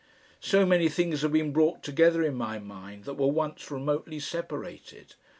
[0.39, 5.13] So many things have been brought together in my mind that were once remotely separated.